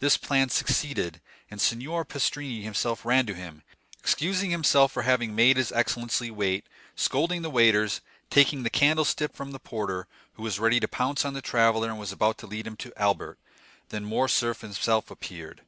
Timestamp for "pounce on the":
10.88-11.40